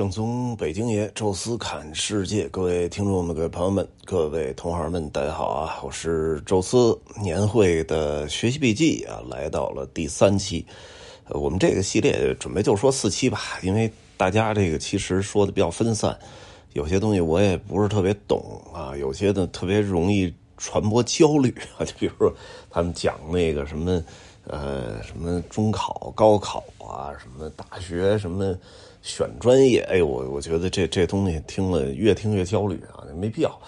[0.00, 5.78] 正宗北京爷，宙斯侃世界，各位听众们、各位朋友们、各位同行们，大家好啊！
[5.84, 6.98] 我是宙斯。
[7.20, 10.64] 年会的学习笔记啊，来到了第三期。
[11.28, 16.18] 我们这个系列准备就说四期吧，因为大家这个其实说的比较分散，
[16.72, 18.42] 有些东西我也不是特别懂
[18.72, 22.34] 啊，有些呢特别容易传播焦虑啊，就比如说
[22.70, 24.02] 他们讲那个什么
[24.46, 28.56] 呃什么中考、高考啊，什么大学什么。
[29.02, 33.60] 选专业，哎，我我觉得这这东西听了越听越焦虑啊，没必要，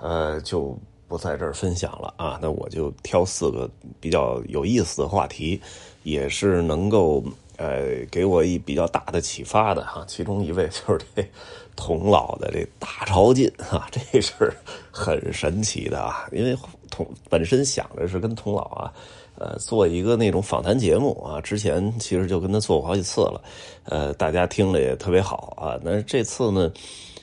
[0.00, 2.38] 呃，就不在这儿分享了啊。
[2.40, 3.68] 那我就挑四个
[4.00, 5.60] 比较有意思的话题，
[6.04, 7.24] 也是能够
[7.56, 10.04] 呃给我一比较大的启发的哈。
[10.06, 11.26] 其中一位就是这
[11.74, 14.52] 童老的这大朝觐啊，这是
[14.90, 16.56] 很神奇的啊，因为
[16.90, 18.92] 童本身想的是跟童老啊。
[19.38, 23.40] 呃，做一个那种访谈节目啊，之前其实就跟他做过好几次了，
[23.84, 25.78] 呃，大家听了也特别好啊。
[25.82, 26.72] 那这次呢，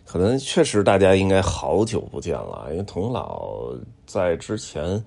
[0.05, 3.73] 可能确实大家应该好久不见了，因为童老
[4.05, 5.03] 在之前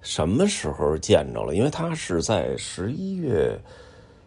[0.00, 1.54] 什么时候见着了？
[1.54, 3.56] 因为他是在十一月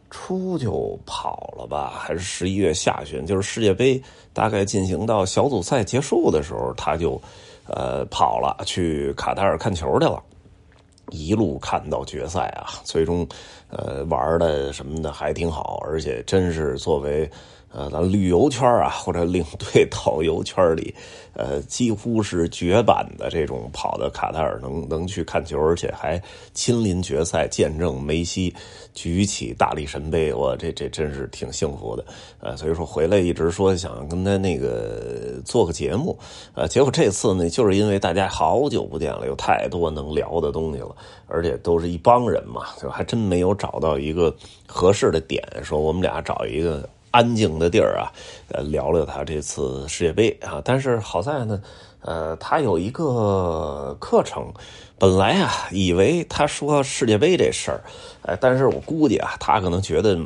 [0.09, 3.25] 初就跑了吧，还是十一月下旬？
[3.25, 4.01] 就是世界杯
[4.33, 7.21] 大概进行到小组赛结束的时候，他就
[7.67, 10.21] 呃跑了，去卡塔尔看球去了。
[11.11, 13.27] 一路看到决赛啊，最终，
[13.69, 17.29] 呃，玩的什么的还挺好，而且真是作为。
[17.73, 20.93] 呃，咱旅游圈啊，或者领队 导游圈里，
[21.33, 26.21] 呃，几乎是绝版的这种跑到卡塔尔能能去看球，而且还
[26.53, 28.53] 亲临决赛，见证梅西
[28.93, 32.03] 举起大力神杯，我这这真是挺幸福的。
[32.41, 36.19] 呃，所以说回来一直说想跟他那个做个节目，
[36.53, 40.93] 呃，结果这次呢，就是因为大家好久不见了，有太多能聊的东西了，
[41.25, 44.35] 而且都是一帮人嘛，就还真没有找到一个
[44.67, 46.87] 合适的点，说我们俩找一个。
[47.11, 48.11] 安静的地儿啊，
[48.49, 50.61] 呃，聊聊他这次世界杯啊。
[50.63, 51.61] 但是好在呢，
[52.01, 54.51] 呃，他有一个课程，
[54.97, 57.81] 本来啊，以为他说世界杯这事儿，
[58.23, 60.17] 呃，但是我估计啊，他可能觉得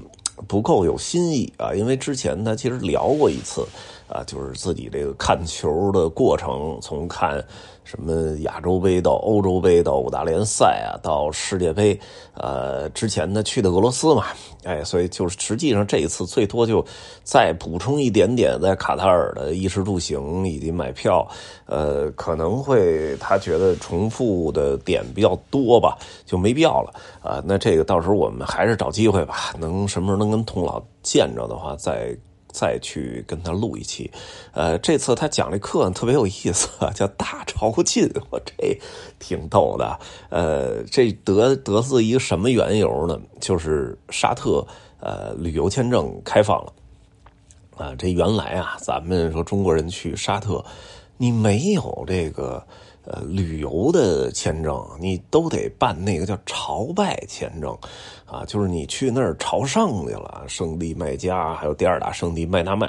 [0.48, 3.68] 不够有新意啊，因为之前他其实聊过一次
[4.08, 7.44] 啊，就是自己这个看球的过程，从看。
[7.86, 11.98] 什么亚洲杯到欧洲杯到五大联赛啊，到世界杯，
[12.34, 14.26] 呃，之前呢去的俄罗斯嘛，
[14.64, 16.84] 哎，所以就是实际上这一次最多就
[17.24, 21.26] 再补充一点点在卡塔尔的衣食住行以及买票，
[21.68, 27.40] 呃，可能会他觉得重复的点比较多吧，就没必要了啊。
[27.46, 32.18] 那这个到时候我们还是找机会吧，能什么时候能跟童老见着的话再。
[32.56, 34.10] 再去跟他录一期，
[34.54, 38.80] 呃，这次他讲这课特别有意思， 叫大朝觐， 我这
[39.20, 40.00] 挺逗的。
[40.30, 43.20] 呃，这得得自一个什么缘由呢？
[43.42, 44.66] 就是沙特
[45.02, 46.74] 呃旅游签证开放了
[47.76, 47.94] 啊。
[47.98, 50.64] 这原来啊，咱们说中国人去沙特，
[51.18, 52.66] 你没有这个
[53.04, 57.78] 呃旅游的签证，你都得办那个叫朝拜签证。
[58.26, 62.88] 啊，就是你去那儿朝圣去了，圣地麦加，还有第二大圣地麦纳麦，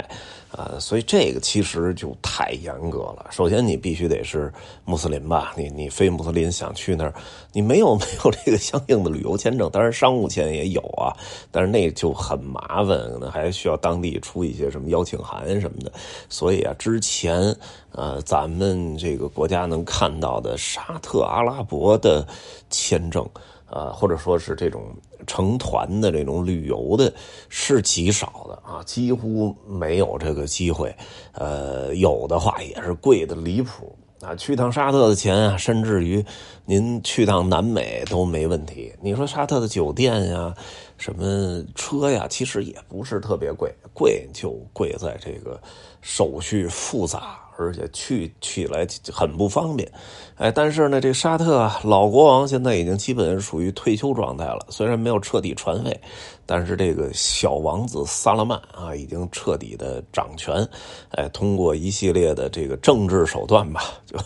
[0.51, 3.27] 啊，所以这个其实就太严格了。
[3.31, 4.51] 首先，你必须得是
[4.87, 5.53] 穆斯林吧？
[5.55, 7.13] 你你非穆斯林想去那儿，
[7.53, 11.13] 你没有没有这个相应的旅游签证，当然商务签也有啊，
[11.51, 15.93] 但是那就很麻烦，可能还需要当地出一些什么邀请函什么的。
[16.31, 17.55] 所以啊，之前
[17.93, 22.27] 呃，咱们这个国家能看到的沙特阿拉伯的
[22.71, 23.29] 签证。
[23.67, 24.95] 啊，或者说是这种
[25.27, 27.13] 成团的这种旅游的，
[27.49, 30.95] 是极少的啊，几乎没有这个机会。
[31.33, 34.35] 呃，有的话也是贵的离谱啊。
[34.35, 36.25] 去趟沙特的钱啊，甚至于
[36.65, 38.93] 您去趟南美都没问题。
[39.01, 40.55] 你说沙特的酒店呀，
[40.97, 45.61] 什么车呀，其实也不是特别贵，贵就贵在这个
[46.01, 47.41] 手续复杂。
[47.59, 49.91] 而且去起来很不方便，
[50.37, 54.67] 哎，但是呢，这沙特，老国王现在已经基本属于退休状态了。
[54.69, 56.01] 虽然没有彻底传位，
[56.45, 60.67] 但是这个小王子萨勒曼啊，已经彻底的掌权，
[61.11, 64.19] 哎，通过一系列的这个政治手段吧，就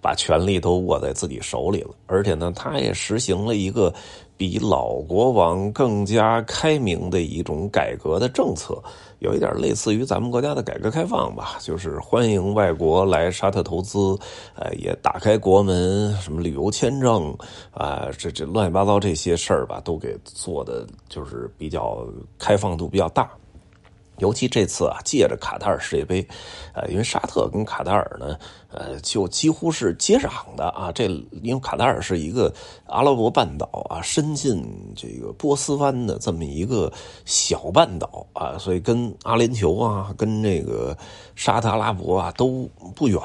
[0.00, 1.90] 把权力都握在自己手里了。
[2.06, 3.92] 而且呢，他也实行了一个
[4.36, 8.80] 比老国王更加开明的一种改革的政策。
[9.20, 13.98] 有一点类似于咱们国家的改革开放吧，就是欢迎外国来沙特投资，
[14.54, 17.36] 呃，也打开国门，什么旅游签证
[17.72, 22.06] 啊，这这乱七八糟这些事儿吧，都给做的就是比较
[22.38, 23.30] 开放度比较大。
[24.18, 26.26] 尤其这次啊，借着卡塔尔世界杯，
[26.72, 28.38] 呃，因为沙特跟卡塔尔呢，
[28.70, 30.90] 呃，就几乎是接壤的啊。
[30.92, 31.04] 这
[31.42, 32.52] 因为卡塔尔是一个
[32.86, 34.64] 阿拉伯半岛啊，伸进
[34.96, 36.92] 这个波斯湾的这么一个
[37.24, 40.96] 小半岛啊，所以跟阿联酋啊，跟这个
[41.34, 43.20] 沙特阿拉伯啊都不远。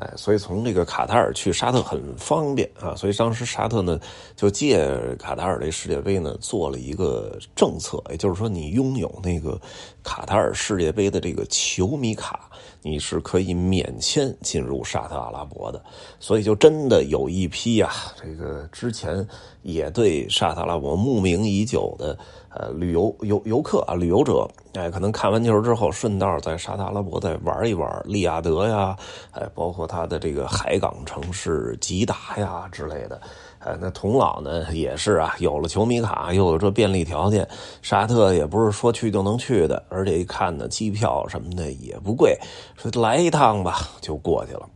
[0.00, 4.00] 哎，所以从这个卡塔尔去沙特很方便啊，所以当时沙特呢
[4.34, 4.88] 就借
[5.18, 9.60] 卡塔尔这世界杯呢做了一个政策，也就是说你拥有那个
[10.02, 12.50] 卡塔尔世界杯的这个球迷卡，
[12.82, 15.82] 你是可以免签进入沙特阿拉伯的。
[16.18, 19.26] 所以就真的有一批啊，这个之前
[19.62, 22.18] 也对沙特阿拉伯慕名已久的。
[22.52, 28.96] 呃，旅游游游客啊，旅游者，哎，可能看完球之后，顺道在沙特阿拉伯再玩一玩利雅得呀，
[29.30, 33.20] 哎，包括它的这个海港城市吉达呀之类的。
[33.60, 37.46] 呃，那童老呢也是啊，有了球迷卡，又有这便利条件，
[37.82, 42.36] 沙特也不是说去就能去的，而且一看呢，机票什么的也不贵，
[42.76, 44.68] 说来一趟吧，就过去了。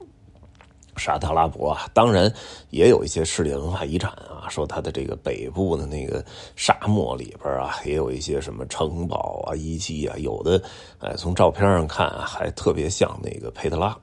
[0.96, 2.32] 沙特阿拉伯啊，当然
[2.70, 4.46] 也有一些世界文化遗产啊。
[4.48, 10.14] 说它的这个北部的那个沙漠里边啊，也有一些什么城堡啊、遗迹啊。
[10.19, 10.62] 有的，
[11.00, 13.96] 哎，从照片上看啊，还特别像那个佩特拉。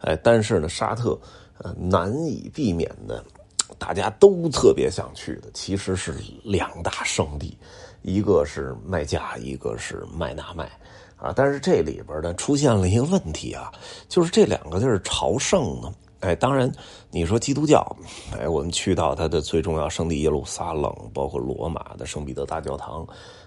[0.00, 1.18] 哎，但是呢，沙特
[1.62, 3.24] 呃难以避免的，
[3.78, 7.56] 大家都特别想去的，其实是两大圣地，
[8.02, 10.70] 一个是麦加，一个是麦纳麦
[11.16, 11.32] 啊。
[11.34, 13.72] 但是这里边呢，出现了一个问题啊，
[14.08, 15.92] 就是这两个地儿朝圣呢。
[16.20, 16.72] 哎，当然，
[17.10, 17.84] 你说基督教，
[18.32, 23.06] 哎，我们去到它的最重要圣地耶路撒冷，包括罗马的圣彼得大教堂。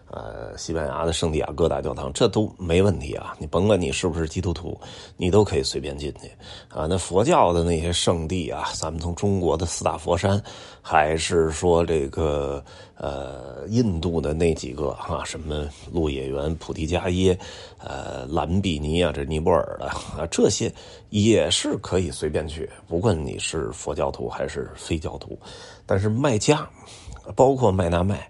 [0.09, 3.35] 呃，西班牙的圣地亚哥大教堂，这都没问题啊！
[3.39, 4.79] 你甭管你是不是基督徒，
[5.17, 6.31] 你都可以随便进去
[6.69, 6.85] 啊。
[6.87, 10.41] 那佛教的那些圣地啊，咱们从中国的四大佛山，
[10.81, 12.63] 还是说这个
[12.95, 17.37] 呃印度的那几个哈，什么鹿野园、菩提伽耶、
[17.77, 20.73] 呃兰比尼啊，这尼泊尔的啊，这些
[21.09, 25.37] 也是可以随便去，不管你是佛教徒还是非教徒。
[25.85, 26.65] 但是麦加，
[27.35, 28.25] 包括麦纳麦。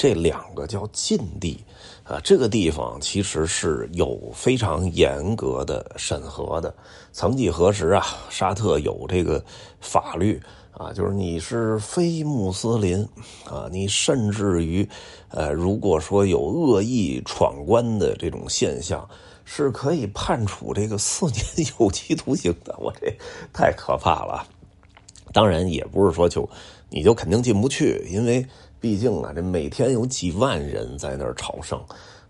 [0.00, 1.62] 这两个叫禁地，
[2.04, 6.74] 啊，这个地方其实是有非常严格的审核的。
[7.12, 9.44] 曾几何时啊，沙特有这个
[9.78, 10.40] 法律
[10.72, 13.06] 啊，就是你是非穆斯林
[13.44, 14.88] 啊，你甚至于，
[15.28, 19.06] 呃，如果说有恶意闯关的这种现象，
[19.44, 21.44] 是可以判处这个四年
[21.78, 22.74] 有期徒刑的。
[22.80, 23.14] 我这
[23.52, 24.46] 太可怕了。
[25.34, 26.48] 当然，也不是说就
[26.88, 28.42] 你就肯定进不去，因为。
[28.80, 31.78] 毕竟啊，这每天有几万人在那儿朝圣，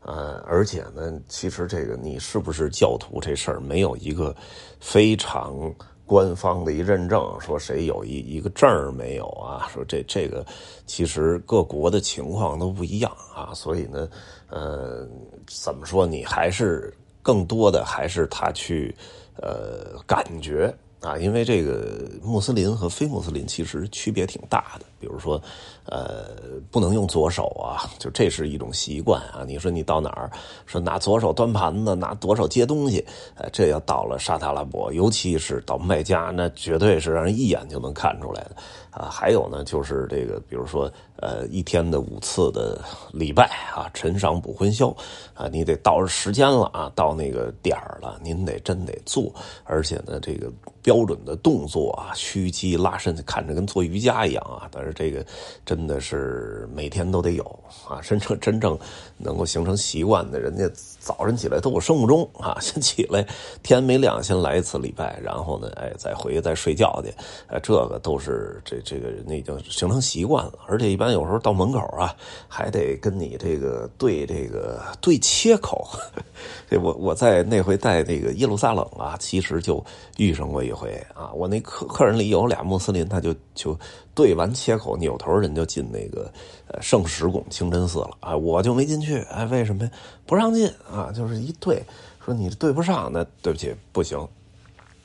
[0.02, 4.34] 呃，而且呢，其实这个你是不是教徒这事儿没有一个
[4.80, 5.72] 非常
[6.04, 9.68] 官方的一认证，说谁有一一个证儿没有啊？
[9.72, 10.44] 说这这个
[10.86, 14.08] 其实各国的情况都不一样啊，所以呢，
[14.48, 15.08] 呃，
[15.46, 16.92] 怎么说你还是
[17.22, 18.92] 更多的还是他去
[19.36, 20.74] 呃感觉。
[21.00, 24.84] 啊，因为这个穆斯林和非穆斯林其实区别挺大的。
[25.00, 25.40] 比如说，
[25.86, 26.26] 呃，
[26.70, 29.44] 不能用左手啊，就这是一种习惯啊。
[29.46, 30.30] 你说你到哪儿，
[30.66, 33.04] 说拿左手端盘子，拿左手接东西，
[33.34, 38.56] 呃，这要到了沙特阿拉伯，尤其是到麦加，那绝对是让人一眼就能看出来的。
[38.90, 42.80] 啊，还有呢，就是这个，比如说，呃，一天的五次的
[43.12, 44.88] 礼拜啊，晨晌补昏宵，
[45.32, 49.32] 啊，你得到时间了啊，到那个点儿了，您得真得做，
[49.62, 50.50] 而且呢，这个
[50.82, 55.24] 标准的动作啊，屈肌拉伸，看着跟做瑜伽一样啊，但是这个
[55.64, 57.44] 真的是每天都得有
[57.88, 58.78] 啊，真正真正
[59.16, 63.26] 能够形成习惯的，人家早晨起来都有生物钟啊， 先起来，
[63.62, 67.14] 天没亮先来一次礼拜，然后呢，哎，再回去再睡觉去，
[67.62, 68.78] 这个都是这。
[68.82, 72.12] 这个人家已经形成习惯了，而且一般有时候到门口啊，
[72.48, 75.86] 还得跟你这个对这个对切口。
[76.68, 79.84] 这我我在那回在那个耶路撒冷啊，其实就
[80.16, 81.30] 遇上过一回啊。
[81.34, 83.78] 我那客客人里有俩穆斯林，他就就
[84.12, 86.32] 对完切，扭头人就进那个
[86.68, 89.18] 呃圣石拱清真寺了啊，我就没进去。
[89.30, 89.90] 哎，为什么？
[90.26, 91.10] 不让进啊？
[91.14, 91.82] 就是一对
[92.24, 94.18] 说你对不上，那对不起，不行。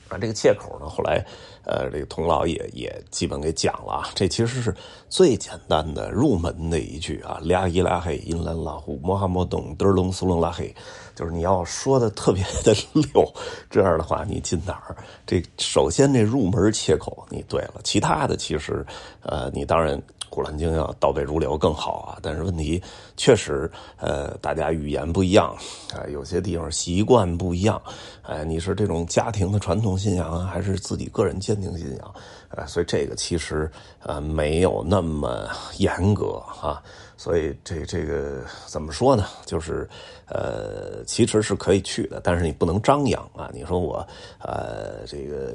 [0.08, 1.26] 啊，这个切口呢，后来，
[1.64, 4.08] 呃，这个童老也也基本给讲了啊。
[4.14, 4.72] 这其实是
[5.08, 10.72] 最简单的入门的一句啊，拉伊拉黑因兰拉胡摩哈摩东德隆苏隆拉黑，
[11.16, 13.34] 就是你要说的特别的溜，
[13.68, 14.94] 这样的话你进哪儿？
[15.26, 18.86] 这首先这入门切口你对了，其他的其实，
[19.22, 20.00] 呃，你当然。
[20.28, 22.82] 古兰经要倒背如流更好啊，但是问题
[23.16, 25.56] 确实，呃，大家语言不一样
[25.94, 27.80] 啊，有些地方习惯不一样，
[28.22, 32.14] 哎，你是这种家庭的传统信仰，还是自己个人坚定信仰？
[32.50, 33.70] 呃，所以这个其实
[34.00, 36.82] 呃没有那么严格啊。
[37.18, 39.24] 所以这这个怎么说呢？
[39.46, 39.88] 就是
[40.26, 43.50] 呃，其实是可以去的，但是你不能张扬啊！
[43.54, 44.06] 你说我
[44.38, 45.54] 呃，这个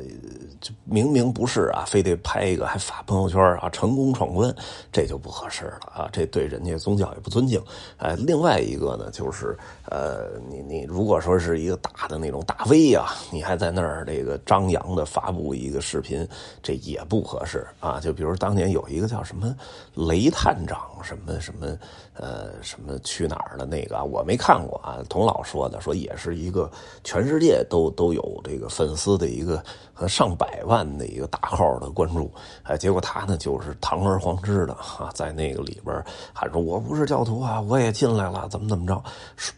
[0.86, 4.54] 明明不是啊，非得拍一个还发朋友圈啊，成功闯关，
[4.92, 6.10] 这就不合适了啊！
[6.12, 7.51] 这对人家宗教也不尊敬。
[7.98, 9.58] 哎，另外一个呢，就是
[9.90, 16.28] 呃，你你如果说是一个大的那种大 V 啊，你还在那儿这个张扬的发布一个视频，
[16.62, 18.00] 这也不合适啊！
[18.00, 19.56] 就比如当年有一个叫什么
[19.96, 21.78] 雷探长什么什么
[22.14, 25.00] 呃什么去哪儿的那个，我没看过啊。
[25.10, 26.70] 童老说的，说也是一个
[27.04, 29.64] 全世界都都有这个粉丝的一个
[30.08, 32.32] 上百万的一个大号的关注，
[32.64, 36.04] 哎，结果他呢就是堂而皇之的啊，在那个里边
[36.34, 39.04] 喊说：“我不是教徒啊，我也进来了，怎么怎么着？”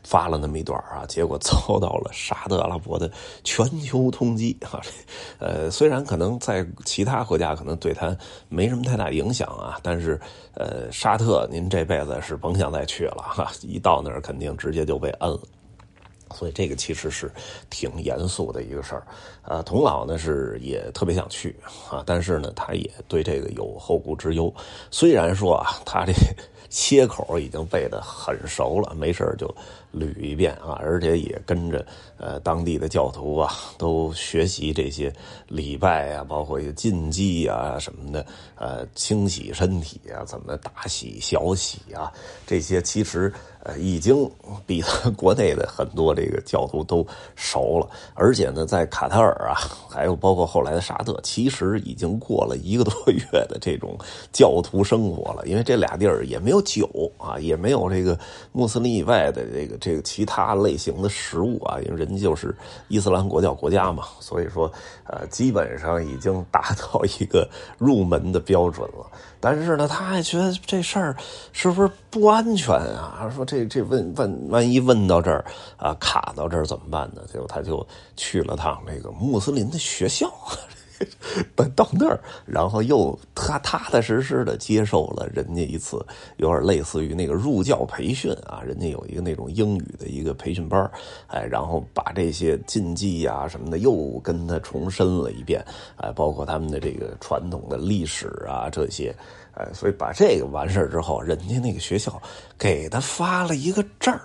[0.03, 3.11] 发了那么一段啊， 结果遭到了沙特阿拉伯的
[3.43, 4.81] 全球通缉啊。
[5.39, 8.15] 呃，虽然可能在其他国家可能对他
[8.49, 10.19] 没什么太大影响啊，但是
[10.53, 15.41] 呃，沙特您这辈子是甭想再去了哈，一到那儿肯定直接就被摁了。
[16.33, 17.31] 所以这个其实是
[17.69, 19.03] 挺严肃的一个事儿，
[19.43, 21.55] 呃，童老呢是也特别想去
[21.89, 24.53] 啊，但是呢他也对这个有后顾之忧。
[24.91, 26.13] 虽然说啊，他这
[26.69, 29.47] 切口已经背得很熟了，没事就
[29.93, 31.85] 捋一遍啊，而且也跟着
[32.17, 35.13] 呃当地的教徒啊都学习这些
[35.47, 38.25] 礼拜啊，包括一些禁忌啊什么的，
[38.55, 42.11] 呃，清洗身体啊，怎么大洗小洗啊，
[42.47, 43.31] 这些其实。
[43.65, 44.29] 呃，已经
[44.65, 47.05] 比他国内的很多这个教徒都
[47.35, 49.55] 熟了，而且呢，在卡塔尔啊，
[49.89, 53.97] 还有包括后来的沙特，其实已经过了一个多月的这种
[54.33, 55.47] 教徒生活了。
[55.47, 58.19] 因为这俩地儿也没有酒啊，也没有这个
[58.51, 62.53] 穆斯林以外的这个这个其他类型的食物啊，因为人就是
[62.89, 64.69] 伊斯兰国教国家嘛，所以说
[65.05, 69.09] 呃，基本上已经达到一个入门的标准了。
[69.39, 71.15] 但是呢，他还觉得这事儿
[71.51, 73.29] 是不是不安全啊？
[73.35, 75.45] 说这这这问问，万一问到这儿
[75.77, 77.21] 啊，卡到这儿怎么办呢？
[77.31, 80.31] 结果他就去了趟那个穆斯林的学校。
[81.53, 85.97] 到到那儿，然后又踏踏踏实实的接受了人家一次，
[86.37, 90.89] 有点类似于那个入教培训啊，人家有一个那种英语的一个培训班
[91.27, 95.65] 哎，然后把这些禁忌呀什么的又跟他重申了一遍，
[95.97, 99.13] 哎，包括他们的这个传统的历史啊这些，
[99.55, 102.21] 哎，所以把这个完事之后，人家那个学校
[102.57, 104.21] 给他发了一个证儿，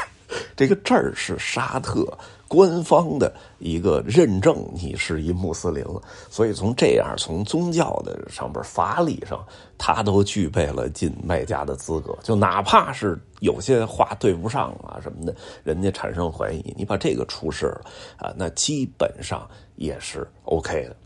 [0.56, 2.06] 这个证儿是沙特。
[2.50, 9.44] 官方的一个认证，你是一穆斯林了，所以从这样从宗教的上边法理上，
[9.76, 12.16] 他都具备了进麦家的资格。
[12.22, 17.82] 就哪怕是有些话对不上啊什么的，人家产生怀疑，你把这个出示了
[18.16, 20.96] 啊，那基本上也是 OK 的。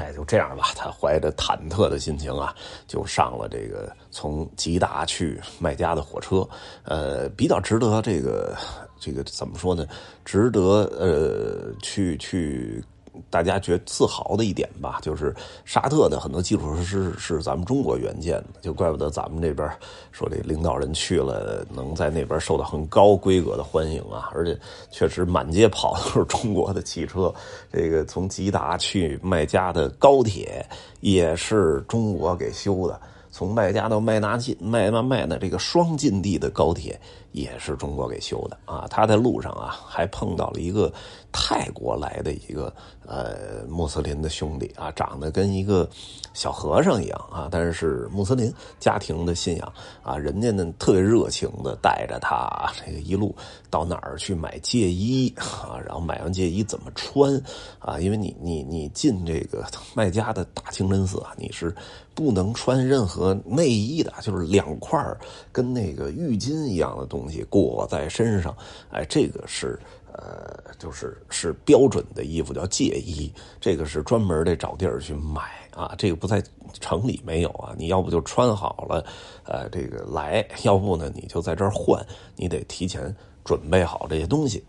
[0.00, 2.54] 哎，就这样吧，他怀着忐忑的心情啊，
[2.86, 6.48] 就上了这个从吉达去麦加的火车。
[6.84, 8.56] 呃，比较值得这个。
[9.02, 9.86] 这个怎么说呢？
[10.26, 10.60] 值得
[10.98, 12.84] 呃去去，
[13.28, 19.68] 大家觉得自豪的一点吧，就是沙特的很多基础设施是咱们中国援建的，就怪不得咱们这边
[20.12, 24.30] 说这领导人去了，能在那边受到很高规格的欢迎啊！
[24.32, 24.58] 而且
[24.90, 27.32] 确实满街跑都是中国的汽车，
[27.72, 30.64] 这个从吉达去麦加的高铁
[31.00, 33.00] 也是中国给修的。
[33.32, 37.00] 从麦加到麦纳进麦纳麦的这个双进地的高铁
[37.32, 38.86] 也是中国给修的啊！
[38.90, 40.92] 他在路上啊还碰到了一个
[41.30, 42.72] 泰国来的一个
[43.06, 45.88] 呃穆斯林的兄弟啊，长得跟一个
[46.34, 49.72] 小和尚一样啊，但是是穆斯林家庭的信仰
[50.02, 53.34] 啊，人家呢特别热情的带着他这个一路
[53.70, 57.40] 到哪儿去买戒衣啊，然后买完戒衣怎么穿
[57.78, 58.00] 啊？
[58.00, 61.74] 因为你你你进这个麦加的大清真寺啊，你是。
[62.12, 65.02] 不能穿任何内衣的，就是两块
[65.50, 68.56] 跟那个浴巾一样的东东西裹在身上。
[68.90, 69.78] 哎，这个是
[70.12, 73.30] 呃，就是是标准的衣服，叫戒衣。
[73.60, 75.42] 这个是专门得找地儿去买
[75.74, 76.42] 啊，这个不在
[76.80, 77.74] 城里没有啊。
[77.76, 79.04] 你要不就穿好了，
[79.44, 82.04] 呃，这个来；要不呢，你就在这儿换。
[82.36, 84.64] 你得提前准备好这些东西。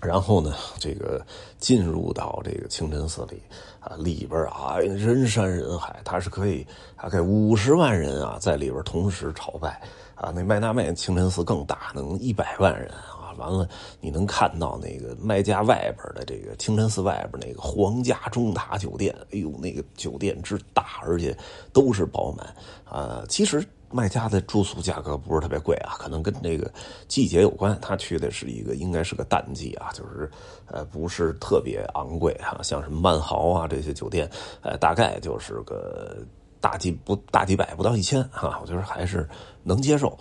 [0.00, 1.24] 然后呢，这个
[1.58, 3.42] 进入到这个清真寺里
[3.80, 9.78] 啊，里边啊人山人海，它是可以大概五十万人啊在里边同时朝拜
[10.20, 10.32] 啊。
[10.34, 13.32] 那麦纳麦清真寺更大，能一百万人啊。
[13.38, 13.66] 完了，
[14.00, 21.36] 你能看到那个麦加外边的这个清真寺外边那个皇家中塔酒店，哎呦，那个酒店之大，而且
[21.72, 23.24] 都是饱满啊。
[23.28, 23.66] 其实。
[23.92, 26.70] 卖家的住宿价格不是特别贵啊，可能跟这个
[27.08, 27.76] 季节有关。
[27.82, 30.30] 他去的是一个应该是个淡季啊，就是
[30.66, 32.56] 呃不是特别昂贵哈。
[32.62, 34.30] 像什么万豪啊这些酒店，
[34.62, 36.18] 呃大概就是个
[36.60, 39.28] 大几不大几百，不到一千啊，我觉得还是
[39.62, 40.16] 能接受。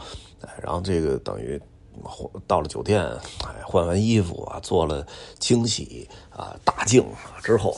[0.61, 1.61] 然后这个等于。
[2.47, 3.03] 到了酒店，
[3.45, 5.05] 哎，换完衣服啊，做了
[5.39, 7.05] 清洗啊，大净
[7.43, 7.75] 之后，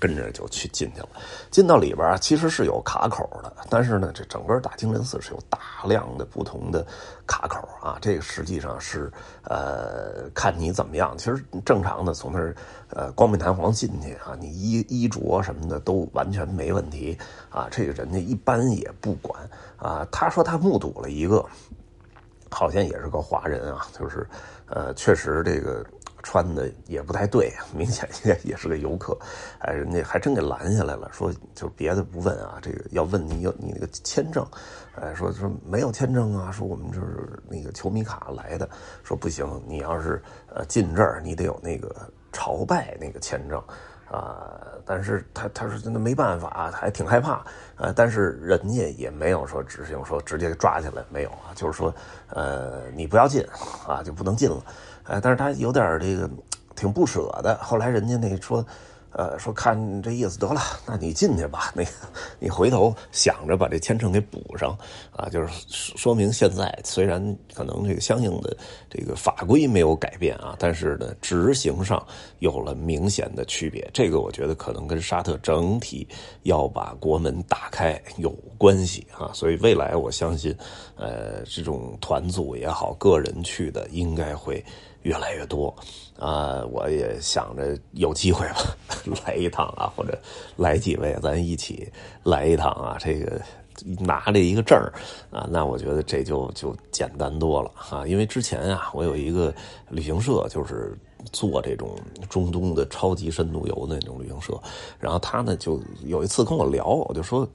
[0.00, 1.08] 跟着就去进去了。
[1.50, 6.86] 进到里边，其实是有卡口的，但是呢，这整个大清真寺是有大量的不同的
[7.26, 7.98] 卡口啊。
[8.00, 9.12] 这个实际上是
[9.42, 11.16] 呃，看你怎么样。
[11.16, 12.54] 其实正常的从那儿
[12.90, 17.16] 呃光明堂皇进去啊，你衣衣着什么的都完全没问题
[17.50, 17.68] 啊。
[17.70, 20.06] 这个人家一般也不管啊。
[20.10, 21.44] 他说他目睹了一个。
[22.54, 24.24] 好像也是个华人啊，就是，
[24.66, 25.84] 呃，确实这个
[26.22, 29.18] 穿的也不太对，明显也也是个游客，
[29.58, 34.46] 哎，人家还真给拦下来了，说就别的不问啊，这个要问你有你那个签证，
[34.94, 38.68] 哎，说说没有签证啊，说我们就是那个球迷卡来的，
[39.02, 40.22] 说不行，你要是
[40.54, 41.94] 呃进这儿，你得有那个
[42.34, 43.62] 朝拜那个签证。
[44.10, 47.42] 啊，但是他他说那没办法，他还挺害怕，
[47.76, 51.92] 呃，但是人家也没有说执行说直接抓起来，没有啊，就是说，
[52.28, 53.44] 呃，你不要进，
[53.88, 54.62] 啊，就不能进了，
[55.04, 56.30] 哎，但是他有点这个
[56.76, 58.64] 挺不舍的，后来人家那说。
[59.14, 61.72] 呃，说看这意思得了，那你进去吧。
[61.74, 61.90] 那个，
[62.38, 64.76] 你回头想着把这签证给补上
[65.16, 68.56] 啊，就是说明现在虽然可能这个相应的
[68.90, 72.04] 这个法规没有改变啊，但是呢，执行上
[72.40, 73.88] 有了明显的区别。
[73.92, 76.06] 这个我觉得可能跟沙特整体
[76.42, 79.30] 要把国门打开有关系啊。
[79.32, 80.52] 所以未来我相信，
[80.96, 84.64] 呃，这种团组也好，个人去的应该会。
[85.04, 85.68] 越来越多，
[86.18, 88.74] 啊，我也想着有机会吧，
[89.26, 90.18] 来一趟啊，或者
[90.56, 91.86] 来几位，咱一起
[92.22, 92.96] 来一趟啊。
[92.98, 93.38] 这个
[93.98, 94.78] 拿着一个证
[95.30, 98.06] 啊，那我觉得这就就简单多了啊。
[98.06, 99.54] 因为之前啊，我有一个
[99.90, 100.96] 旅行社，就是
[101.32, 101.94] 做这种
[102.30, 104.58] 中东的超级深度游的那种旅行社，
[104.98, 107.46] 然后他呢就有一次跟我聊，我就说。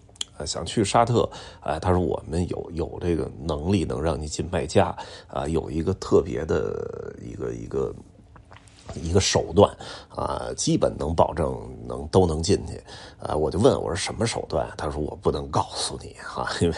[0.46, 1.30] 想去沙特，
[1.60, 4.96] 啊，他说我们有有这个能力能让你进麦加，
[5.28, 7.94] 啊，有一个特别的一个一个
[8.96, 9.72] 一个手段，
[10.10, 12.82] 啊，基本能保证能都能进去，
[13.20, 14.68] 啊，我就问我说什么手段？
[14.78, 16.76] 他说我不能告诉你哈，因为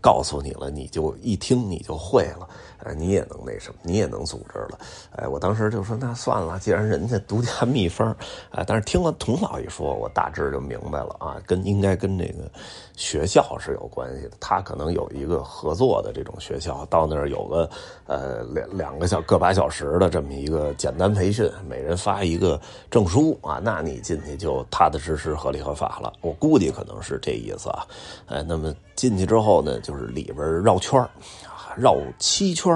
[0.00, 2.48] 告诉你了，你就一听你就会了。
[2.82, 4.78] 哎，你也能那什么，你也能组织了。
[5.16, 8.08] 哎，我当时就说那算了，既然人家独家秘方，
[8.50, 12.50] 啊，但是听了童老一说，我大致就明白了啊，跟应该跟这个
[12.96, 14.30] 学校是有关系的。
[14.40, 17.70] 他可能有一个合作的这种学校，到那儿有个
[18.06, 22.60] 呃两两个小个把小时的这么一个简单培训，每人发一个
[22.90, 26.12] 证书啊，那你进去就踏踏实实、合理合法了。
[26.20, 27.86] 我估计可能是这意思啊。
[28.26, 31.00] 哎，那么进去之后呢，就是里边绕圈
[31.76, 32.72] 绕七圈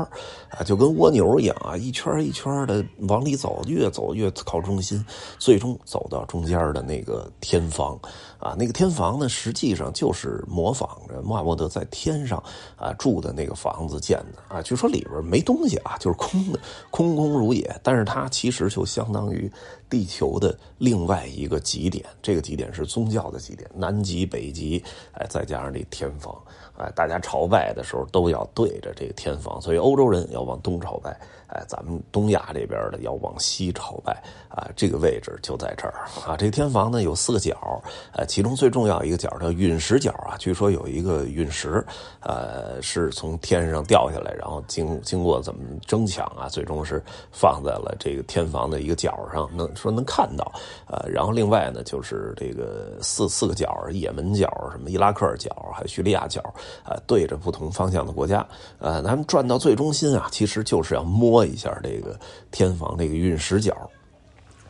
[0.51, 5.05] 啊，就跟蜗牛一样啊，一圈一圈的往里走，越走越靠中心，
[5.39, 7.99] 最终走到中间的那个天房
[8.39, 8.55] 啊。
[8.59, 12.43] 那个天房呢，实际上就是模仿着穆罕默德在天上
[12.77, 14.63] 啊住的那个房子建的啊。
[14.63, 17.75] 据说里边没东西啊，就是空的，空空如也。
[17.83, 19.51] 但是它其实就相当于
[19.91, 26.35] 地球的另外一个极点，这个极点是宗教的极点，南极、北极，哎，再加上这天房。
[26.77, 31.19] 哎，大家朝拜的时候都要对这个天房，所以欧洲人要往东朝拜，
[31.55, 34.13] 哎，咱们东亚这边的要往西朝拜，
[34.49, 35.95] 啊，这个位置就在这儿
[36.27, 36.37] 啊。
[36.37, 41.85] 这个天房呢有四个角，呃，其中最重要一个角叫陨石角啊，据说有一个陨石，
[42.21, 50.53] 呃，是从天上掉下来，然后经经过怎么争抢啊，最终是放在了这个天房的一个角上，能说能看到，
[50.87, 56.43] 呃，然后另外呢就是这个四四个角，也门角、什么伊拉克角，还有叙利亚角。
[56.83, 58.47] 啊，对着不同方向的国家，
[58.79, 62.19] 呃，咱们转到最中心啊，其实就是要摸一下这个
[62.51, 63.91] 天房这个运石角，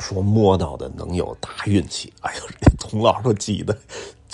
[0.00, 2.12] 说摸到的能有大运气。
[2.22, 2.42] 哎呦，
[2.78, 3.76] 童老都挤的，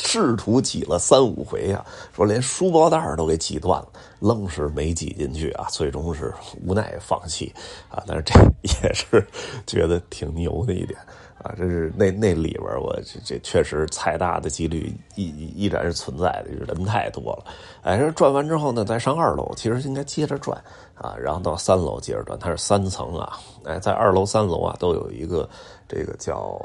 [0.00, 3.88] 试图挤了三五回啊，说连书包带都给挤断了，
[4.20, 6.32] 愣是没挤进去啊，最终是
[6.64, 7.52] 无奈放弃
[7.88, 8.02] 啊。
[8.06, 9.26] 但是这也是
[9.66, 10.98] 觉得挺牛的一点。
[11.42, 15.24] 啊，这是那那里边我这这确实菜大的几率依
[15.56, 17.44] 依然是存在的，就是人太多了。
[17.82, 20.62] 哎，这转完之后呢，再上二楼，其实应该接着转
[20.94, 23.38] 啊，然后到三楼接着转，它是三层啊。
[23.64, 25.48] 哎，在二楼、三楼啊，都有一个
[25.88, 26.60] 这个叫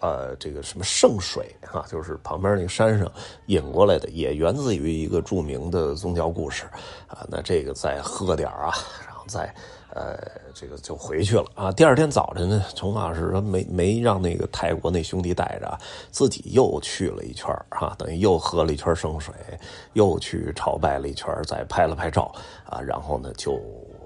[0.00, 3.10] 呃这个什么圣水啊，就是旁边那个山上
[3.46, 6.64] 引过来的，也源自于一个著名的宗教故事
[7.06, 7.24] 啊。
[7.30, 8.74] 那这个再喝点啊，
[9.06, 9.54] 然后再。
[9.94, 10.18] 呃，
[10.54, 11.70] 这个就回去了啊。
[11.70, 15.78] 第二天早晨呢，崇老师说没没让那个泰国那兄弟带着，
[16.10, 19.34] 自己又去了一圈哈，等于又喝了一圈圣水，
[19.92, 23.60] 又去朝拜了一圈，再拍了拍照啊，然后呢就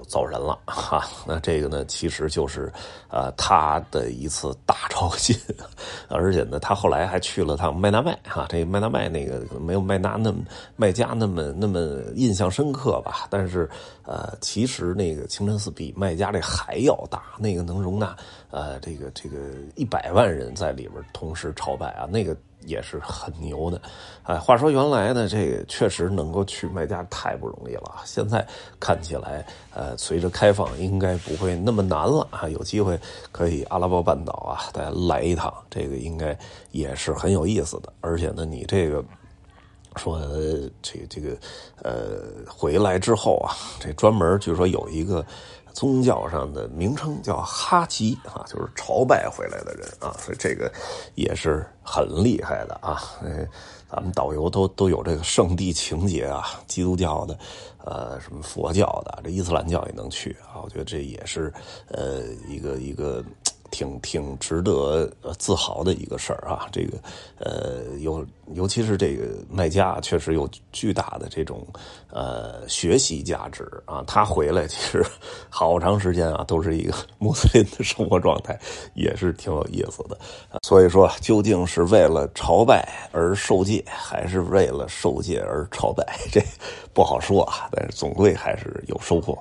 [0.07, 1.05] 走人了哈。
[1.27, 2.73] 那这个呢，其实就是
[3.09, 5.37] 呃他的一次大抄近，
[6.09, 8.47] 而且呢，他后来还去了趟麦纳麦哈。
[8.49, 10.45] 这麦纳麦那个没有麦纳那么
[10.77, 11.81] 麦加那么那么
[12.15, 13.27] 印象深刻吧？
[13.31, 13.69] 但是
[14.05, 18.17] 呃，其实那个清真寺比麦加这还要大，那个能容纳
[18.51, 19.37] 呃这个这个
[19.75, 22.37] 一百万人在里边同时朝拜啊，那个。
[22.65, 23.81] 也是很牛的，
[24.25, 27.97] 哎，话说原来呢，这个确实能够去麦加太不容易了。
[28.05, 28.45] 现在
[28.81, 32.49] 看起来，呃，随着开放，应该不会那么难了啊。
[32.49, 32.99] 有机会
[33.31, 36.37] 可以阿拉伯半岛啊，大家来一趟，这个应该
[36.73, 37.93] 也是很有意思的。
[38.01, 39.05] 而且呢，你这个
[39.97, 40.21] 说
[40.83, 41.37] 这个这个
[41.83, 45.25] 呃，回来之后啊，这专门据说有一个。
[45.77, 50.73] 宗教上的名称叫哈吉啊，就是朝拜回来的人啊，所以这个
[51.15, 52.99] 也是很厉害的啊。
[53.91, 57.39] 咱们导游都都有这个圣地情节啊，基督教的，
[57.85, 60.65] 呃，什么佛教的，这伊斯兰教也能去啊。
[60.65, 61.53] 我觉得这也是
[61.89, 63.23] 呃一个一个。
[63.71, 66.67] 挺挺值得自豪的一个事儿啊！
[66.71, 66.99] 这个，
[67.39, 68.25] 呃，尤
[68.55, 71.67] 尤其是这个卖家，确实有巨大的这种
[72.11, 74.05] 呃学习价值啊。
[74.07, 75.05] 他回来其实
[75.51, 78.59] 好长时间啊，都是一个穆斯林的生活状态，
[78.95, 80.19] 也是挺有意思的。
[80.63, 86.41] 所以说，究竟是为了朝拜而受戒，还是为了受戒而朝拜， 这
[86.95, 87.69] 不好说啊。
[87.73, 89.37] 但是总归还是有收获。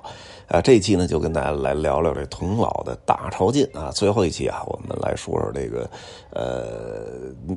[0.48, 3.90] 啊，这一期呢，就跟大家来聊聊这童老的大朝觐啊。
[3.90, 5.90] 最后一期啊，我们来说说这个，
[6.30, 7.04] 呃，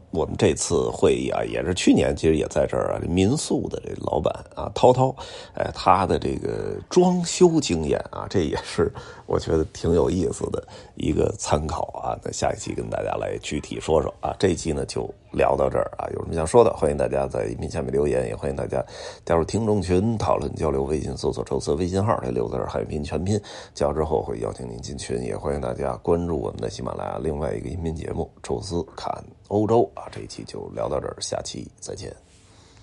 [0.10, 5.16] 我们这次会议啊，也是去年其实也在这儿啊，民宿的这老板啊，涛涛，
[5.54, 8.92] 哎，他的这个装修经验啊，这也是
[9.28, 12.18] 我觉得挺有意思的一个参考啊。
[12.24, 14.36] 那下一期跟大家来具体说说啊。
[14.40, 16.10] 这一期呢，就聊到这儿啊。
[16.14, 18.86] 有什么想说的，欢迎大家在音频下面留言，也欢迎大家
[19.26, 20.84] 加入听众群讨论交流。
[20.84, 23.40] 微信搜索“周四”微信号，这六字儿海拼全拼，
[23.76, 29.14] 加之后会邀请您进群，也欢迎大家关注我们的喜马拉雅另外一个音频节目《宙斯看
[29.50, 32.12] 欧洲》啊，这一期就聊到这儿，下期再见。